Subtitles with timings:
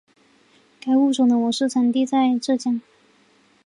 [0.79, 2.81] 该物种的模式产地在浙江。